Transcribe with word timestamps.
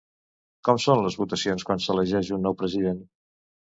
Com 0.69 0.79
són 0.85 1.03
les 1.03 1.19
votacions 1.25 1.69
quan 1.69 1.87
s'elegeix 1.87 2.35
un 2.43 2.47
nou 2.49 2.61
president? 2.67 3.09